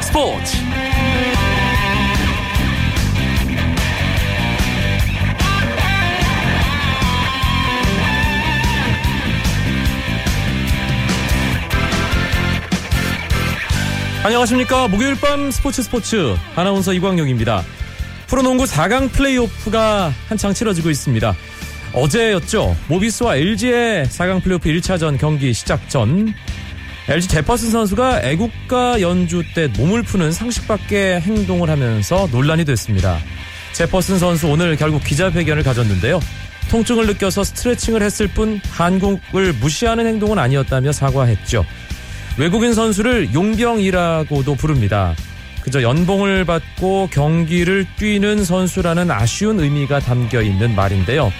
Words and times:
스포츠. 0.00 0.56
안녕하십니까. 14.24 14.88
목요일 14.88 15.14
밤 15.20 15.52
스포츠 15.52 15.82
스포츠. 15.82 16.34
아나운서 16.56 16.92
이광용입니다. 16.92 17.62
프로농구 18.26 18.64
4강 18.64 19.12
플레이오프가 19.12 20.12
한창 20.28 20.52
치러지고 20.52 20.90
있습니다. 20.90 21.36
어제였죠. 21.92 22.76
모비스와 22.88 23.36
LG의 23.36 24.06
4강 24.06 24.42
플레이오프 24.42 24.68
1차전 24.68 25.16
경기 25.18 25.52
시작 25.52 25.88
전 25.88 26.34
LG 27.08 27.28
제퍼슨 27.28 27.70
선수가 27.70 28.22
애국가 28.22 29.00
연주 29.00 29.44
때 29.54 29.68
몸을 29.68 30.02
푸는 30.02 30.32
상식 30.32 30.66
밖의 30.66 31.20
행동을 31.20 31.70
하면서 31.70 32.28
논란이 32.32 32.64
됐습니다. 32.64 33.18
제퍼슨 33.74 34.18
선수 34.18 34.48
오늘 34.48 34.74
결국 34.74 35.04
기자회견을 35.04 35.62
가졌는데요. 35.62 36.18
통증을 36.68 37.06
느껴서 37.06 37.44
스트레칭을 37.44 38.02
했을 38.02 38.26
뿐 38.26 38.60
한국을 38.70 39.52
무시하는 39.52 40.04
행동은 40.04 40.36
아니었다며 40.36 40.90
사과했죠. 40.90 41.64
외국인 42.38 42.74
선수를 42.74 43.32
용병이라고도 43.32 44.56
부릅니다. 44.56 45.14
그저 45.62 45.82
연봉을 45.82 46.44
받고 46.44 47.10
경기를 47.12 47.86
뛰는 47.98 48.44
선수라는 48.44 49.12
아쉬운 49.12 49.60
의미가 49.60 50.00
담겨 50.00 50.42
있는 50.42 50.74
말인데요. 50.74 51.32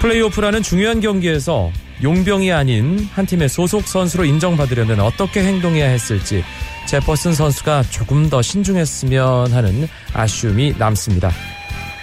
플레이오프라는 0.00 0.62
중요한 0.62 1.00
경기에서 1.00 1.70
용병이 2.04 2.52
아닌 2.52 3.08
한 3.14 3.24
팀의 3.24 3.48
소속 3.48 3.88
선수로 3.88 4.26
인정받으려면 4.26 5.00
어떻게 5.00 5.42
행동해야 5.42 5.88
했을지 5.88 6.44
제퍼슨 6.86 7.32
선수가 7.32 7.84
조금 7.84 8.28
더 8.28 8.42
신중했으면 8.42 9.52
하는 9.52 9.88
아쉬움이 10.12 10.74
남습니다. 10.78 11.32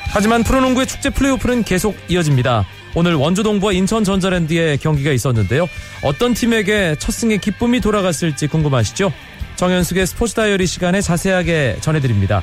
하지만 0.08 0.44
프로농구의 0.44 0.88
축제 0.88 1.12
플레이오프는 1.12 1.64
계속 1.64 1.96
이어집니다. 2.10 2.66
오늘 2.96 3.14
원주동부와 3.14 3.74
인천 3.74 4.04
전자랜드의 4.04 4.80
경기가 4.80 5.12
있었는데요. 5.12 5.70
어떤 6.04 6.34
팀에게 6.34 6.96
첫 6.98 7.12
승의 7.12 7.38
기쁨이 7.38 7.80
돌아갔을지 7.80 8.48
궁금하시죠? 8.48 9.14
정현숙의 9.56 10.08
스포츠 10.08 10.34
다이어리 10.34 10.66
시간에 10.66 11.00
자세하게 11.00 11.78
전해드립니다. 11.80 12.42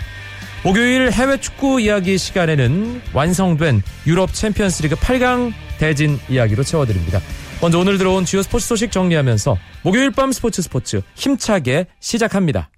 목요일 0.62 1.10
해외 1.10 1.38
축구 1.38 1.80
이야기 1.80 2.19
시간에는 2.19 3.02
완성된 3.12 3.82
유럽 4.06 4.32
챔피언스리그 4.32 4.94
8강 4.94 5.52
대진 5.78 6.19
이야기로 6.28 6.62
채워드립니다. 6.62 7.20
먼저 7.60 7.78
오늘 7.78 7.98
들어온 7.98 8.24
주요 8.24 8.42
스포츠 8.42 8.66
소식 8.66 8.92
정리하면서 8.92 9.58
목요일 9.82 10.12
밤 10.12 10.30
스포츠 10.30 10.62
스포츠 10.62 11.02
힘차게 11.16 11.86
시작합니다. 11.98 12.70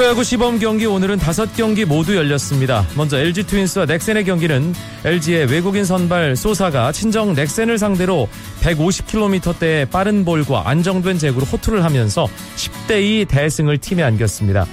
프로야구 0.00 0.24
시범 0.24 0.58
경기 0.58 0.86
오늘은 0.86 1.18
다섯 1.18 1.54
경기 1.54 1.84
모두 1.84 2.16
열렸습니다. 2.16 2.86
먼저 2.96 3.18
LG 3.18 3.42
트윈스와 3.42 3.84
넥센의 3.84 4.24
경기는 4.24 4.74
LG의 5.04 5.50
외국인 5.50 5.84
선발 5.84 6.36
소사가 6.36 6.90
친정 6.90 7.34
넥센을 7.34 7.76
상대로 7.76 8.26
150km대의 8.62 9.90
빠른 9.90 10.24
볼과 10.24 10.70
안정된 10.70 11.18
제구로 11.18 11.44
호투를 11.44 11.84
하면서 11.84 12.26
10대2 12.56 13.28
대승을 13.28 13.76
팀에 13.76 14.02
안겼습니다. 14.02 14.64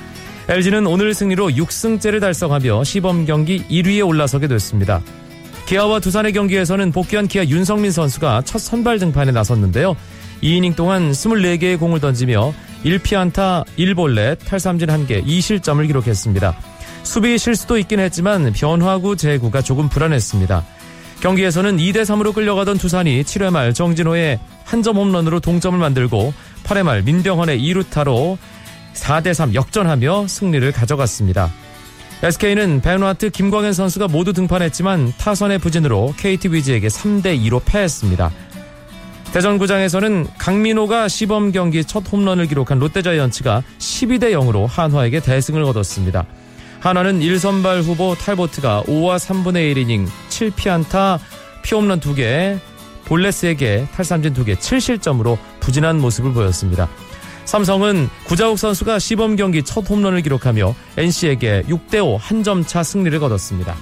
LG는 0.47 0.87
오늘 0.87 1.13
승리로 1.13 1.49
6승째를 1.49 2.21
달성하며 2.21 2.85
시범 2.85 3.25
경기 3.25 3.65
1위에 3.67 4.07
올라서게 4.07 4.47
됐습니다. 4.47 5.01
기아와 5.65 5.99
두산의 5.99 6.31
경기에서는 6.31 6.93
복귀한 6.93 7.27
기아 7.27 7.43
윤성민 7.43 7.91
선수가 7.91 8.43
첫 8.45 8.59
선발 8.59 8.99
등판에 8.99 9.33
나섰는데요. 9.33 9.97
2이닝 10.41 10.77
동안 10.77 11.11
24개의 11.11 11.77
공을 11.77 11.99
던지며 11.99 12.53
1피안타 12.85 13.65
1볼넷 13.77 14.39
탈삼진 14.45 14.87
1개 14.87 15.25
2실점을 15.25 15.85
기록했습니다. 15.87 16.55
수비 17.03 17.37
실수도 17.37 17.77
있긴 17.77 17.99
했지만 17.99 18.51
변화구 18.53 19.15
제구가 19.15 19.61
조금 19.61 19.89
불안했습니다. 19.89 20.65
경기에서는 21.21 21.77
2대 21.77 22.01
3으로 22.03 22.33
끌려가던 22.33 22.77
두산이 22.77 23.23
7회 23.23 23.51
말 23.51 23.73
정진호의 23.73 24.39
한 24.65 24.83
점 24.83 24.97
홈런으로 24.97 25.39
동점을 25.39 25.79
만들고 25.79 26.33
8회 26.63 26.83
말 26.83 27.01
민병헌의 27.01 27.59
2루타로 27.59 28.37
4대 28.93 29.33
3 29.33 29.53
역전하며 29.55 30.27
승리를 30.27 30.71
가져갔습니다. 30.71 31.51
SK는 32.21 32.81
베누아트 32.81 33.29
김광현 33.29 33.73
선수가 33.73 34.07
모두 34.07 34.33
등판했지만 34.33 35.13
타선의 35.17 35.59
부진으로 35.59 36.13
KT 36.17 36.49
위즈에게 36.51 36.87
3대 36.87 37.39
2로 37.43 37.61
패했습니다. 37.63 38.31
대전구장에서는 39.33 40.27
강민호가 40.37 41.07
시범 41.07 41.51
경기 41.51 41.83
첫 41.83 42.03
홈런을 42.11 42.47
기록한 42.47 42.79
롯데자이언츠가 42.79 43.61
12대 43.77 44.31
0으로 44.31 44.67
한화에게 44.67 45.19
대승을 45.19 45.63
거뒀습니다. 45.65 46.25
한화는 46.79 47.19
1선발 47.19 47.83
후보 47.83 48.15
탈보트가 48.15 48.83
5와 48.87 49.17
3분의 49.17 49.73
1이닝 49.75 50.07
7피안타 50.29 51.19
피홈런 51.63 51.99
2개 51.99 52.57
볼넷 53.05 53.29
3개 53.31 53.89
탈삼진 53.91 54.33
2개 54.33 54.55
7실점으로 54.57 55.37
부진한 55.59 55.99
모습을 55.99 56.33
보였습니다. 56.33 56.87
삼성은 57.45 58.09
구자욱 58.25 58.59
선수가 58.59 58.99
시범 58.99 59.35
경기 59.35 59.63
첫 59.63 59.89
홈런을 59.89 60.21
기록하며 60.21 60.73
NC에게 60.97 61.63
6대5 61.67 62.17
한 62.19 62.43
점 62.43 62.65
차 62.65 62.83
승리를 62.83 63.17
거뒀습니다. 63.19 63.75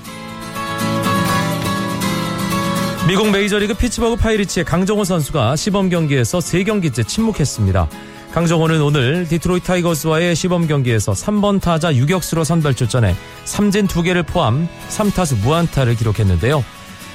미국 3.08 3.30
메이저리그 3.30 3.76
피츠버그 3.76 4.16
파이리츠의 4.16 4.66
강정호 4.66 5.04
선수가 5.04 5.58
시범 5.58 5.90
경기에서 5.90 6.40
3경기째 6.40 7.08
침묵했습니다. 7.08 7.88
강정호는 8.34 8.82
오늘 8.82 9.28
디트로이트 9.28 9.68
타이거스와의 9.68 10.36
시범 10.36 10.66
경기에서 10.66 11.12
3번 11.12 11.62
타자 11.62 11.94
유격수로 11.94 12.44
선발 12.44 12.74
출전해 12.74 13.16
삼진 13.44 13.88
2개를 13.88 14.26
포함 14.26 14.68
3타수 14.90 15.38
무안타를 15.44 15.96
기록했는데요. 15.96 16.66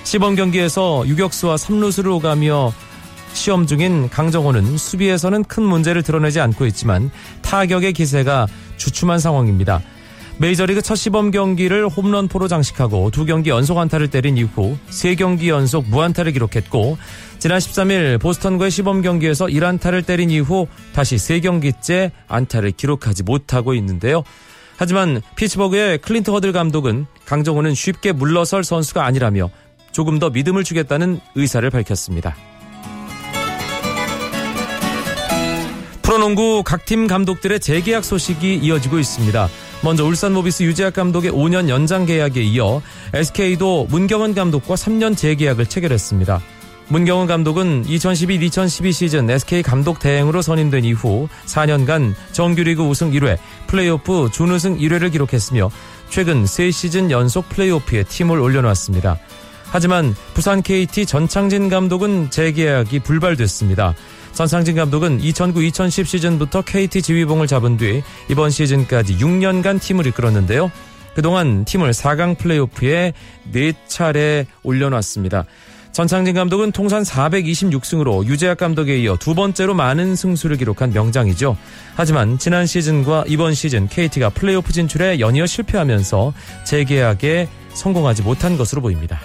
시범 0.04 0.36
경기에서 0.36 1.02
유격수와 1.08 1.56
3루수를 1.56 2.12
오가며 2.12 2.72
시험 3.32 3.66
중인 3.66 4.10
강정호는 4.10 4.78
수비에서는 4.78 5.42
큰 5.44 5.64
문제를 5.64 6.04
드러내지 6.04 6.38
않고 6.38 6.66
있지만 6.66 7.10
타격의 7.42 7.94
기세가 7.94 8.46
주춤한 8.76 9.18
상황입니다. 9.18 9.82
메이저리그 10.40 10.80
첫 10.80 10.94
시범 10.94 11.32
경기를 11.32 11.86
홈런포로 11.86 12.48
장식하고 12.48 13.10
두 13.10 13.26
경기 13.26 13.50
연속 13.50 13.76
안타를 13.76 14.08
때린 14.08 14.38
이후 14.38 14.78
세 14.88 15.14
경기 15.14 15.50
연속 15.50 15.86
무안타를 15.90 16.32
기록했고 16.32 16.96
지난 17.38 17.58
13일 17.58 18.18
보스턴과의 18.18 18.70
시범 18.70 19.02
경기에서 19.02 19.44
1안타를 19.44 20.06
때린 20.06 20.30
이후 20.30 20.66
다시 20.94 21.18
세 21.18 21.40
경기째 21.40 22.10
안타를 22.26 22.70
기록하지 22.70 23.22
못하고 23.22 23.74
있는데요. 23.74 24.22
하지만 24.78 25.20
피츠버그의 25.36 25.98
클린트 25.98 26.30
허들 26.30 26.52
감독은 26.52 27.04
강정호는 27.26 27.74
쉽게 27.74 28.12
물러설 28.12 28.64
선수가 28.64 29.04
아니라며 29.04 29.50
조금 29.92 30.18
더 30.18 30.30
믿음을 30.30 30.64
주겠다는 30.64 31.20
의사를 31.34 31.68
밝혔습니다. 31.68 32.34
프로농구 36.00 36.62
각 36.64 36.86
팀 36.86 37.06
감독들의 37.06 37.60
재계약 37.60 38.06
소식이 38.06 38.56
이어지고 38.56 38.98
있습니다. 38.98 39.50
먼저 39.82 40.04
울산 40.04 40.34
모비스 40.34 40.62
유재학 40.62 40.92
감독의 40.92 41.30
5년 41.32 41.70
연장 41.70 42.04
계약에 42.04 42.42
이어 42.42 42.82
SK도 43.14 43.86
문경은 43.88 44.34
감독과 44.34 44.74
3년 44.74 45.16
재계약을 45.16 45.66
체결했습니다. 45.66 46.40
문경은 46.88 47.26
감독은 47.26 47.84
2012-2012 47.84 48.92
시즌 48.92 49.30
SK 49.30 49.62
감독 49.62 50.00
대행으로 50.00 50.42
선임된 50.42 50.84
이후 50.84 51.28
4년간 51.46 52.14
정규리그 52.32 52.82
우승 52.82 53.12
1회, 53.12 53.38
플레이오프 53.68 54.30
준우승 54.32 54.76
1회를 54.76 55.12
기록했으며 55.12 55.70
최근 56.10 56.44
3시즌 56.44 57.10
연속 57.10 57.48
플레이오프에 57.48 58.02
팀을 58.02 58.40
올려놨습니다. 58.40 59.18
하지만 59.70 60.14
부산 60.34 60.62
KT 60.62 61.06
전창진 61.06 61.68
감독은 61.68 62.30
재계약이 62.30 63.00
불발됐습니다. 63.00 63.94
전상진 64.32 64.76
감독은 64.76 65.20
2009-2010 65.20 66.04
시즌부터 66.04 66.62
KT 66.62 67.02
지휘봉을 67.02 67.46
잡은 67.46 67.76
뒤 67.76 68.02
이번 68.28 68.50
시즌까지 68.50 69.18
6년간 69.18 69.80
팀을 69.80 70.06
이끌었는데요. 70.06 70.70
그동안 71.14 71.64
팀을 71.64 71.90
4강 71.90 72.38
플레이오프에 72.38 73.12
4차례 73.52 74.46
올려놨습니다. 74.62 75.44
전창진 75.92 76.34
감독은 76.34 76.70
통산 76.70 77.02
426승으로 77.02 78.24
유재학 78.24 78.58
감독에 78.58 78.98
이어 79.00 79.16
두 79.16 79.34
번째로 79.34 79.74
많은 79.74 80.14
승수를 80.14 80.56
기록한 80.56 80.92
명장이죠. 80.92 81.56
하지만 81.96 82.38
지난 82.38 82.66
시즌과 82.66 83.24
이번 83.26 83.54
시즌 83.54 83.88
KT가 83.88 84.30
플레이오프 84.30 84.72
진출에 84.72 85.18
연이어 85.18 85.46
실패하면서 85.46 86.32
재계약에 86.64 87.48
성공하지 87.74 88.22
못한 88.22 88.56
것으로 88.56 88.82
보입니다. 88.82 89.20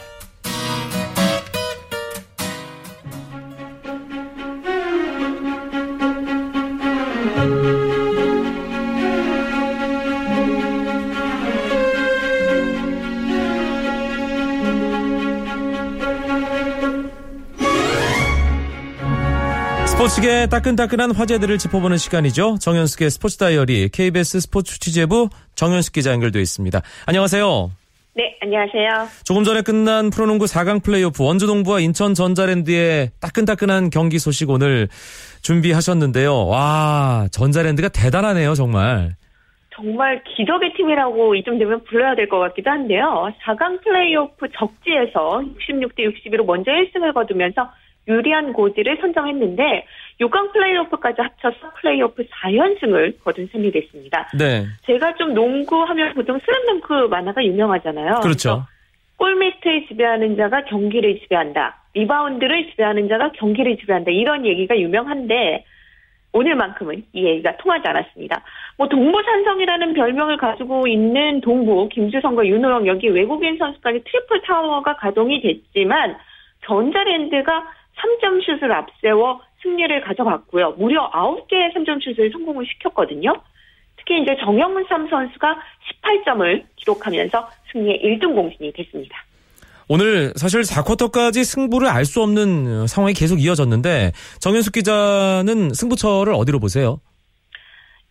스포츠계 20.05 20.47
따끈따끈한 20.51 21.15
화제들을 21.15 21.57
짚어보는 21.57 21.97
시간이죠. 21.97 22.57
정현숙의 22.61 23.09
스포츠 23.09 23.37
다이어리 23.37 23.89
KBS 23.89 24.41
스포츠 24.41 24.79
취재부 24.79 25.29
정현숙 25.55 25.93
기자 25.93 26.11
연결돼 26.11 26.39
있습니다. 26.41 26.79
안녕하세요. 27.07 27.71
네, 28.13 28.37
안녕하세요. 28.39 29.07
조금 29.23 29.43
전에 29.43 29.63
끝난 29.63 30.11
프로농구 30.11 30.45
4강 30.45 30.83
플레이오프 30.83 31.23
원주동부와 31.23 31.79
인천 31.79 32.13
전자랜드의 32.13 33.09
따끈따끈한 33.19 33.89
경기 33.89 34.19
소식 34.19 34.51
오늘 34.51 34.89
준비하셨는데요. 35.41 36.45
와, 36.47 37.27
전자랜드가 37.31 37.89
대단하네요, 37.89 38.53
정말. 38.53 39.15
정말 39.75 40.23
기적의 40.37 40.73
팀이라고 40.77 41.33
이쯤 41.35 41.57
되면 41.57 41.83
불러야 41.85 42.13
될 42.15 42.29
것 42.29 42.37
같기도 42.39 42.69
한데요. 42.69 43.27
4강 43.43 43.83
플레이오프 43.83 44.47
적지에서 44.55 45.41
66대 45.59 46.05
62로 46.05 46.45
먼저 46.45 46.69
1승을 46.71 47.11
거두면서 47.13 47.69
유리한 48.07 48.53
고지를 48.53 48.97
선점했는데 49.01 49.85
6강 50.21 50.53
플레이오프까지 50.53 51.21
합쳐서 51.21 51.71
플레이오프 51.79 52.23
4연승을 52.25 53.23
거둔 53.23 53.47
셈이 53.51 53.71
됐습니다. 53.71 54.29
네. 54.37 54.65
제가 54.85 55.15
좀 55.15 55.33
농구하면 55.33 56.13
보통 56.13 56.39
슬램덩크 56.39 57.07
만화가 57.09 57.43
유명하잖아요. 57.43 58.21
그렇죠. 58.21 58.65
골밑을 59.17 59.87
지배하는 59.87 60.35
자가 60.35 60.65
경기를 60.65 61.19
지배한다. 61.21 61.77
리바운드를 61.93 62.71
지배하는 62.71 63.07
자가 63.07 63.31
경기를 63.31 63.77
지배한다. 63.77 64.11
이런 64.11 64.45
얘기가 64.45 64.77
유명한데 64.77 65.63
오늘만큼은 66.33 67.05
이 67.13 67.25
얘기가 67.25 67.55
통하지 67.57 67.87
않았습니다. 67.87 68.43
뭐 68.77 68.89
동부 68.89 69.23
산성이라는 69.23 69.93
별명을 69.93 70.35
가지고 70.35 70.85
있는 70.85 71.39
동부 71.39 71.87
김주성과 71.89 72.45
윤호영 72.45 72.87
여기 72.87 73.07
외국인 73.07 73.57
선수까지 73.57 74.03
triple 74.03 74.41
tower가 74.41 74.97
가동이 74.97 75.41
됐지만 75.41 76.17
전자랜드가 76.65 77.63
3점 77.97 78.43
슛을 78.45 78.71
앞세워 78.71 79.41
승리를 79.61 80.01
가져갔고요. 80.01 80.71
무려 80.77 81.09
9개의 81.11 81.73
3점 81.75 82.01
슛을 82.03 82.31
성공을 82.31 82.65
시켰거든요. 82.65 83.33
특히 83.97 84.21
이제 84.21 84.35
정영문 84.43 84.85
삼 84.87 85.09
선수가 85.09 85.57
18점을 86.03 86.63
기록하면서 86.75 87.49
승리의 87.71 88.01
1등 88.03 88.35
공신이 88.35 88.71
됐습니다. 88.73 89.17
오늘 89.87 90.33
사실 90.35 90.61
4쿼터까지 90.61 91.43
승부를 91.43 91.87
알 91.87 92.05
수 92.05 92.21
없는 92.21 92.87
상황이 92.87 93.13
계속 93.13 93.39
이어졌는데 93.39 94.11
정현숙 94.39 94.73
기자는 94.73 95.73
승부처를 95.73 96.33
어디로 96.33 96.59
보세요? 96.59 96.99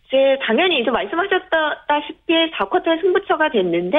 이제 0.07 0.37
당연히 0.45 0.79
이제 0.79 0.89
말씀하셨다시피 0.91 2.33
4쿼터의 2.57 3.01
승부처가 3.01 3.49
됐는데 3.49 3.97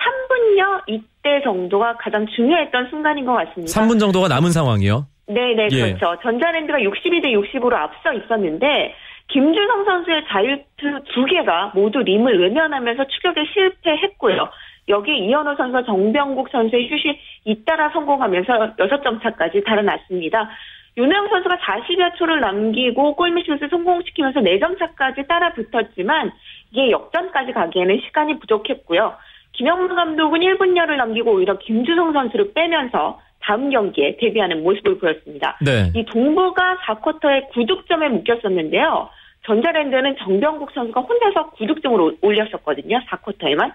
3분여 0.00 0.82
이때 0.86 1.42
정도가 1.44 1.96
가장 1.98 2.26
중요했던 2.26 2.88
순간인 2.88 3.26
것 3.26 3.32
같습니다. 3.34 3.80
3분 3.80 4.00
정도가 4.00 4.28
남은 4.28 4.52
상황이요? 4.52 5.06
네네 5.32 5.68
예. 5.70 5.94
그렇죠. 5.94 6.20
전자랜드가 6.22 6.78
62대 6.78 7.26
60으로 7.26 7.74
앞서 7.74 8.12
있었는데 8.12 8.94
김주성 9.28 9.84
선수의 9.84 10.24
자유투 10.28 11.04
두 11.14 11.24
개가 11.24 11.72
모두 11.74 12.00
림을 12.00 12.40
외면하면서 12.40 13.06
추격에 13.06 13.44
실패했고요. 13.52 14.50
여기 14.88 15.16
이현호 15.16 15.54
선수와 15.54 15.84
정병국 15.84 16.48
선수의 16.50 16.88
슛이 16.88 17.18
잇따라 17.44 17.90
성공하면서 17.90 18.76
6점 18.76 19.22
차까지 19.22 19.62
달아났습니다. 19.62 20.50
윤영 20.96 21.28
선수가 21.28 21.56
40여 21.58 22.16
초를 22.16 22.40
남기고 22.40 23.14
골밑슛을 23.14 23.68
성공시키면서 23.70 24.40
4점 24.40 24.78
차까지 24.78 25.28
따라 25.28 25.52
붙었지만 25.52 26.32
이게 26.72 26.90
역전까지 26.90 27.52
가기에는 27.52 28.00
시간이 28.06 28.40
부족했고요. 28.40 29.14
김영문 29.52 29.94
감독은 29.94 30.40
1분여를 30.40 30.96
남기고 30.96 31.32
오히려 31.32 31.56
김주성 31.58 32.12
선수를 32.12 32.52
빼면서 32.52 33.20
다음 33.42 33.70
경기에 33.70 34.16
데뷔하는 34.18 34.62
모습을 34.62 34.98
보였습니다. 34.98 35.58
네. 35.64 35.90
이 35.94 36.04
동부가 36.04 36.76
4쿼터에 36.86 37.50
9득점에 37.50 38.08
묶였었는데요. 38.08 39.08
전자랜드는 39.46 40.16
정병국 40.18 40.70
선수가 40.72 41.00
혼자서 41.00 41.52
9득점을 41.52 42.18
올렸었거든요. 42.20 43.00
4쿼터에만. 43.08 43.72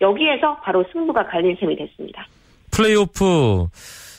여기에서 0.00 0.56
바로 0.62 0.84
승부가 0.92 1.26
갈린 1.26 1.56
셈이 1.60 1.76
됐습니다. 1.76 2.26
플레이오프 2.72 3.66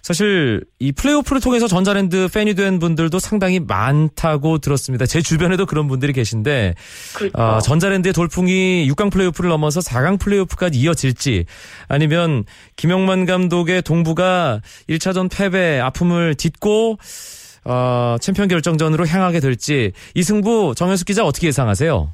사실 0.03 0.65
이 0.79 0.91
플레이오프를 0.91 1.41
통해서 1.41 1.65
전자랜드 1.65 2.27
팬이 2.27 2.55
된 2.55 2.77
분들도 2.77 3.19
상당히 3.19 3.61
많다고 3.61 4.57
들었습니다. 4.57 5.05
제 5.05 5.21
주변에도 5.21 5.65
그런 5.65 5.88
분들이 5.88 6.11
계신데 6.11 6.73
그렇죠. 7.15 7.41
어, 7.41 7.59
전자랜드의 7.61 8.11
돌풍이 8.11 8.85
6강 8.89 9.13
플레이오프를 9.13 9.50
넘어서 9.50 9.79
4강 9.79 10.19
플레이오프까지 10.19 10.77
이어질지 10.77 11.45
아니면 11.88 12.44
김영만 12.75 13.25
감독의 13.25 13.81
동부가 13.81 14.59
1차전 14.89 15.29
패배 15.33 15.79
아픔을 15.79 16.35
딛고 16.35 16.97
어, 17.63 18.17
챔피언 18.19 18.49
결정전으로 18.49 19.07
향하게 19.07 19.39
될지 19.39 19.94
이 20.15 20.21
승부 20.21 20.73
정현숙 20.75 21.07
기자 21.07 21.23
어떻게 21.23 21.47
예상하세요? 21.47 22.09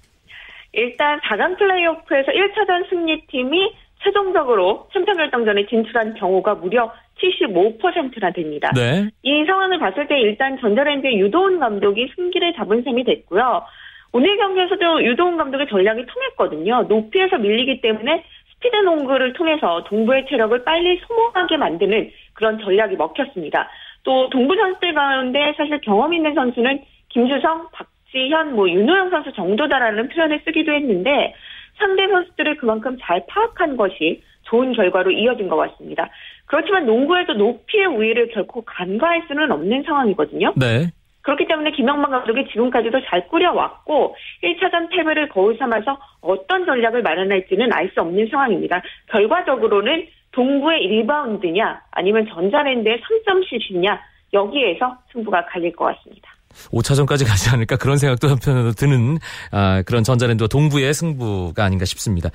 일단 0.74 1.20
4강 1.22 1.58
플레이오프에서 1.58 2.28
1차전 2.34 2.88
승리팀이 2.88 3.74
최종적으로 4.04 4.88
챔피언 4.94 5.18
결정전에 5.18 5.66
진출한 5.66 6.14
경우가 6.14 6.56
무려 6.56 6.92
75%나 7.22 8.32
됩니다. 8.32 8.72
네. 8.76 9.10
이 9.24 9.46
상황을 9.46 9.80
봤을 9.80 10.08
때 10.08 10.20
일단 10.20 10.58
전자랜드의 10.60 11.20
유도훈 11.20 11.60
감독이 11.60 12.12
승기를 12.16 12.54
잡은 12.54 12.84
셈이 12.84 13.04
됐고요. 13.04 13.64
오늘 14.12 14.38
경기에서도 14.38 15.04
유도훈 15.04 15.38
감독의 15.38 15.68
전략이 15.68 16.06
통했거든요. 16.06 16.84
높이에서 16.84 17.38
밀리기 17.38 17.82
때문에 17.82 18.24
스피드 18.54 18.76
농구를 18.78 19.34
통해서 19.34 19.84
동부의 19.86 20.26
체력을 20.28 20.64
빨리 20.64 21.00
소모하게 21.08 21.58
만드는 21.58 22.12
그런 22.34 22.60
전략이 22.60 22.96
먹혔습니다. 22.96 23.70
또 24.04 24.30
동부 24.30 24.56
선수들 24.56 24.94
가운데 24.94 25.54
사실 25.58 25.80
경험 25.82 26.14
있는 26.14 26.34
선수는 26.34 26.82
김주성, 27.10 27.68
박지현, 27.72 28.56
뭐 28.56 28.70
윤호영 28.70 29.10
선수 29.10 29.32
정도다라는 29.34 30.10
표현을 30.10 30.42
쓰기도 30.46 30.72
했는데 30.74 31.34
상대 31.78 32.08
선수들을 32.08 32.58
그만큼 32.58 32.98
잘 33.02 33.26
파악한 33.28 33.78
것이 33.78 34.22
좋은 34.44 34.74
결과로 34.74 35.12
이어진 35.12 35.48
것 35.48 35.56
같습니다. 35.56 36.10
그렇지만 36.50 36.88
농구에도 36.88 37.34
높이의 37.34 37.86
우위를 37.86 38.30
결코 38.30 38.64
간과할 38.66 39.24
수는 39.28 39.52
없는 39.52 39.84
상황이거든요. 39.84 40.54
네. 40.56 40.88
그렇기 41.22 41.46
때문에 41.46 41.72
김영만 41.72 42.10
감독이 42.10 42.48
지금까지도 42.48 43.02
잘 43.06 43.28
꾸려왔고 43.28 44.16
1차전 44.44 44.90
패배를 44.90 45.30
거울 45.30 45.56
삼아서 45.58 46.00
어떤 46.22 46.66
전략을 46.66 47.04
마련할지는 47.04 47.72
알 47.72 47.92
수 47.94 48.02
없는 48.02 48.30
상황입니다. 48.32 48.82
결과적으로는 49.12 50.08
동부의 50.32 50.88
리바운드냐 50.88 51.82
아니면 51.92 52.28
전자랜드의 52.28 53.00
3점슛이냐 53.00 54.00
여기에서 54.34 54.98
승부가 55.12 55.46
갈릴 55.46 55.76
것 55.76 55.86
같습니다. 55.86 56.29
5차전까지 56.72 57.28
가지 57.28 57.50
않을까 57.50 57.78
그런 57.78 57.98
생각도 57.98 58.28
한편으로 58.30 58.72
드는 58.74 59.18
아, 59.52 59.82
그런 59.86 60.04
전자랜드와 60.04 60.48
동부의 60.48 60.94
승부가 60.94 61.64
아닌가 61.64 61.86
싶습니다. 61.86 62.30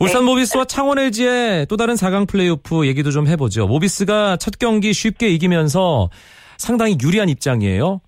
울산 0.00 0.22
네. 0.22 0.26
모비스와 0.26 0.64
창원 0.66 0.98
LG의 0.98 1.66
또 1.66 1.76
다른 1.76 1.94
4강 1.94 2.28
플레이오프 2.28 2.86
얘기도 2.86 3.10
좀 3.10 3.26
해보죠. 3.26 3.66
모비스가 3.66 4.36
첫 4.36 4.58
경기 4.58 4.92
쉽게 4.92 5.28
이기면서 5.28 6.08
상당히 6.58 6.96
유리한 7.02 7.28
입장이에요. 7.28 8.00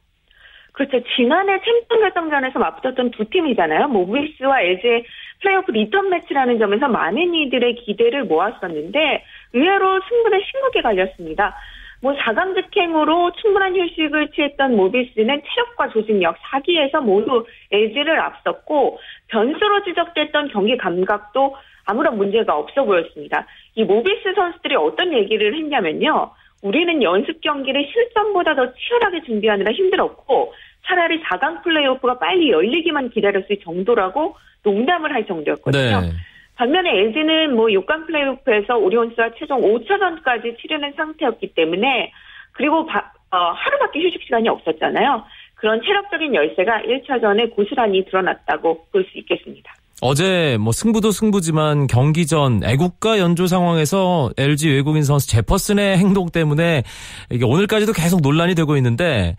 그렇죠. 0.72 1.00
지난해 1.16 1.58
챔피언 1.64 2.00
결정전에서 2.02 2.58
맞붙었던 2.60 3.10
두 3.10 3.24
팀이잖아요. 3.28 3.88
모비스와 3.88 4.60
LG의 4.60 5.04
플레이오프 5.40 5.70
리턴 5.72 6.08
매치라는 6.10 6.58
점에서 6.58 6.86
많은 6.86 7.34
이들의 7.34 7.76
기대를 7.84 8.24
모았었는데 8.24 9.24
의외로 9.54 10.00
승부는 10.08 10.40
싱겁게 10.40 10.82
갈렸습니다. 10.82 11.56
뭐 12.00 12.14
4강 12.14 12.54
직행으로 12.54 13.32
충분한 13.40 13.76
휴식을 13.76 14.30
취했던 14.30 14.76
모비스는 14.76 15.42
체력과 15.42 15.88
조직력, 15.90 16.36
사기에서 16.50 17.00
모두 17.00 17.44
LG를 17.72 18.20
앞섰고 18.20 18.98
변수로 19.28 19.84
지적됐던 19.84 20.48
경기 20.48 20.76
감각도 20.76 21.56
아무런 21.84 22.16
문제가 22.16 22.56
없어 22.56 22.84
보였습니다. 22.84 23.46
이 23.74 23.84
모비스 23.84 24.34
선수들이 24.34 24.76
어떤 24.76 25.12
얘기를 25.12 25.56
했냐면요. 25.56 26.30
우리는 26.62 27.02
연습 27.02 27.40
경기를 27.40 27.86
실전보다 27.92 28.54
더 28.54 28.72
치열하게 28.74 29.22
준비하느라 29.24 29.72
힘들었고 29.72 30.52
차라리 30.86 31.20
4강 31.22 31.62
플레이오프가 31.62 32.18
빨리 32.18 32.50
열리기만 32.50 33.10
기다렸을 33.10 33.58
정도라고 33.62 34.36
농담을 34.64 35.12
할 35.12 35.26
정도였거든요. 35.26 36.00
네. 36.00 36.10
반면에 36.58 36.90
LG는 36.90 37.54
뭐 37.54 37.66
6강 37.66 38.06
플레이오프에서 38.06 38.76
오리온스와 38.76 39.30
최종 39.38 39.60
5차전까지 39.62 40.58
치르는 40.60 40.92
상태였기 40.96 41.54
때문에 41.54 42.10
그리고 42.52 42.84
바- 42.86 43.12
어, 43.30 43.52
하루밖에 43.54 44.00
휴식 44.00 44.22
시간이 44.24 44.48
없었잖아요. 44.48 45.22
그런 45.54 45.80
체력적인 45.82 46.34
열세가 46.34 46.82
1차전에 46.82 47.54
고스란히 47.54 48.04
드러났다고 48.06 48.86
볼 48.90 49.04
수 49.04 49.18
있겠습니다. 49.18 49.72
어제 50.00 50.56
뭐 50.60 50.72
승부도 50.72 51.10
승부지만 51.10 51.86
경기 51.88 52.26
전 52.26 52.62
애국가 52.64 53.18
연조 53.18 53.46
상황에서 53.48 54.30
LG 54.38 54.70
외국인 54.70 55.02
선수 55.02 55.28
제퍼슨의 55.28 55.98
행동 55.98 56.28
때문에 56.28 56.82
이게 57.30 57.44
오늘까지도 57.44 57.92
계속 57.92 58.20
논란이 58.22 58.54
되고 58.54 58.76
있는데 58.76 59.36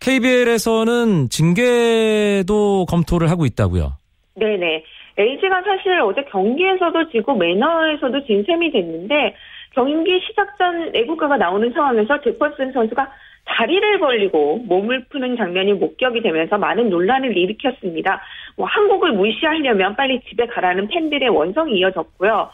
KBL에서는 0.00 1.28
징계도 1.30 2.86
검토를 2.86 3.30
하고 3.30 3.46
있다고요. 3.46 3.92
네네. 4.36 4.84
LG가 5.16 5.62
사실 5.62 6.00
어제 6.00 6.22
경기에서도 6.24 7.10
지고 7.10 7.34
매너에서도 7.34 8.24
진 8.26 8.44
셈이 8.44 8.72
됐는데 8.72 9.34
경기 9.70 10.20
시작 10.20 10.56
전 10.58 10.94
애국가가 10.94 11.36
나오는 11.36 11.70
상황에서 11.72 12.20
제퍼슨 12.20 12.72
선수가 12.72 13.12
다리를 13.44 13.98
벌리고 13.98 14.58
몸을 14.58 15.04
푸는 15.10 15.36
장면이 15.36 15.72
목격이 15.74 16.22
되면서 16.22 16.58
많은 16.58 16.90
논란을 16.90 17.36
일으켰습니다. 17.36 18.22
뭐 18.56 18.66
한국을 18.66 19.12
무시하려면 19.12 19.96
빨리 19.96 20.20
집에 20.20 20.46
가라는 20.46 20.88
팬들의 20.88 21.28
원성이 21.28 21.78
이어졌고요. 21.78 22.50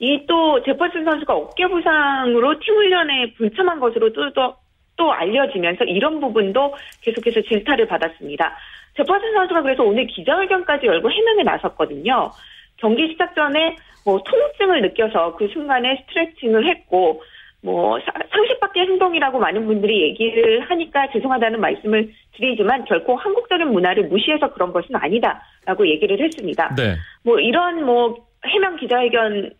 이 0.00 0.26
또 0.26 0.62
제퍼슨 0.62 1.04
선수가 1.04 1.34
어깨 1.34 1.66
부상으로 1.66 2.58
팀 2.60 2.74
훈련에 2.74 3.34
불참한 3.34 3.80
것으로 3.80 4.12
또, 4.12 4.32
또, 4.32 4.54
또 4.96 5.12
알려지면서 5.12 5.84
이런 5.84 6.20
부분도 6.20 6.74
계속해서 7.02 7.42
질타를 7.42 7.86
받았습니다. 7.86 8.56
제퍼슨 8.96 9.32
선수가 9.32 9.62
그래서 9.62 9.82
오늘 9.82 10.06
기자회견까지 10.06 10.86
열고 10.86 11.10
해명에 11.10 11.42
나섰거든요. 11.42 12.30
경기 12.76 13.08
시작 13.08 13.34
전에 13.34 13.76
뭐 14.04 14.22
통증을 14.22 14.82
느껴서 14.82 15.36
그 15.36 15.48
순간에 15.48 16.04
스트레칭을 16.06 16.66
했고 16.66 17.22
뭐 17.62 17.98
상식 18.30 18.60
밖의 18.60 18.82
행동이라고 18.82 19.38
많은 19.38 19.64
분들이 19.64 20.02
얘기를 20.02 20.60
하니까 20.68 21.10
죄송하다는 21.12 21.60
말씀을 21.60 22.12
드리지만 22.36 22.84
결코 22.84 23.16
한국적인 23.16 23.68
문화를 23.68 24.08
무시해서 24.08 24.52
그런 24.52 24.72
것은 24.72 24.94
아니다라고 24.94 25.88
얘기를 25.88 26.20
했습니다. 26.20 26.74
네. 26.76 26.96
뭐 27.22 27.40
이런 27.40 27.86
뭐 27.86 28.26
해명 28.44 28.76
기자회견과는 28.76 29.56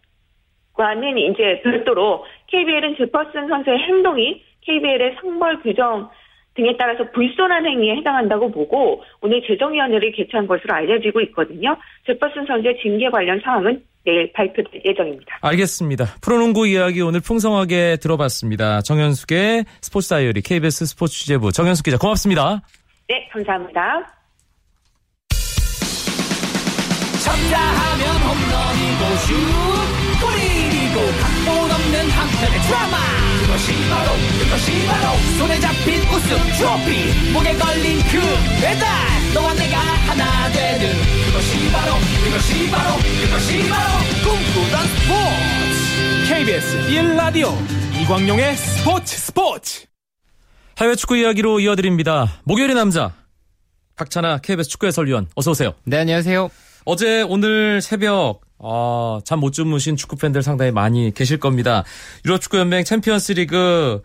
이제 1.17 1.62
별도로 1.62 2.26
KBL은 2.49 2.97
제퍼슨 2.99 3.49
선수의 3.49 3.79
행동이 3.79 4.43
KBL의 4.61 5.17
상벌 5.21 5.62
규정 5.62 6.11
등에 6.54 6.76
따라서 6.78 7.11
불손한 7.11 7.66
행위에 7.66 7.96
해당한다고 7.96 8.50
보고 8.50 9.02
오늘 9.20 9.42
재정위원회를 9.46 10.12
개최한 10.12 10.46
것으로 10.46 10.75
알려지고 10.75 11.20
있거든요. 11.23 11.76
제퍼슨 12.06 12.46
선수의 12.46 12.78
징계 12.80 13.11
관련 13.11 13.40
사항은 13.40 13.82
내일 14.04 14.32
발표될 14.32 14.82
예정입니다. 14.84 15.38
알겠습니다. 15.40 16.04
프로농구 16.20 16.66
이야기 16.68 17.00
오늘 17.00 17.20
풍성하게 17.20 17.96
들어봤습니다. 18.00 18.82
정현숙의 18.82 19.64
스포츠 19.80 20.08
다이어리 20.11 20.42
KBS 20.42 20.87
스포츠 20.87 21.14
취재부 21.14 21.52
정현숙 21.52 21.84
기자 21.84 21.96
고맙습니다. 21.99 22.61
네, 23.08 23.28
감사합니다. 23.32 24.14
쳤다 27.25 27.58
하면 27.58 28.16
홈런이고 28.20 29.02
슛 29.25 29.32
골이고 30.20 31.34
없는 32.04 32.11
한편의 32.11 32.61
드라마 32.62 32.96
그것이 33.40 33.73
바로 33.88 34.12
그것이 34.38 34.87
바로 34.87 35.16
손에 35.38 35.61
잡힌 35.61 36.00
우승 36.02 36.37
트로피 36.56 37.32
목에 37.32 37.54
걸린 37.54 37.99
그 38.11 38.20
배달 38.61 38.88
너와 39.32 39.54
내가 39.54 39.78
하나 39.78 40.50
되는 40.50 40.92
그것이 41.26 41.70
바로 41.73 41.94
그것이 42.25 42.70
바로 42.70 42.96
그것이 42.96 43.68
바로 43.68 44.04
꿈꾸던 44.23 44.87
스포츠 44.88 46.28
KBS 46.28 46.88
1라디오 46.88 47.52
이광용의 48.02 48.56
스포츠 48.56 49.16
스포츠 49.16 49.87
해외 50.80 50.96
축구 50.96 51.16
이야기로 51.16 51.61
이어드립니다. 51.61 52.40
목요일의 52.44 52.75
남자 52.75 53.14
박찬하 53.97 54.38
KBS 54.38 54.68
축구 54.68 54.87
해설위원 54.87 55.28
어서 55.37 55.52
오세요. 55.52 55.75
네 55.84 55.99
안녕하세요. 55.99 56.50
어제 56.84 57.23
오늘 57.23 57.80
새벽 57.80 58.43
아, 58.58 59.20
잠 59.25 59.40
못 59.40 59.52
주무신 59.52 59.96
축구 59.96 60.16
팬들 60.16 60.42
상당히 60.42 60.70
많이 60.70 61.12
계실 61.12 61.38
겁니다. 61.38 61.84
유럽 62.25 62.40
축구 62.40 62.58
연맹 62.58 62.84
챔피언스 62.84 63.32
리그 63.32 64.02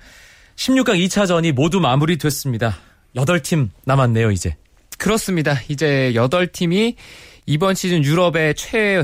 16강 0.56 1.00
2차전이 1.06 1.52
모두 1.54 1.80
마무리됐습니다. 1.80 2.78
8팀 3.16 3.70
남았네요, 3.86 4.32
이제. 4.32 4.56
그렇습니다. 4.98 5.56
이제 5.70 6.12
8팀이 6.14 6.96
이번 7.46 7.74
시즌 7.76 8.04
유럽의 8.04 8.56
최 8.56 9.04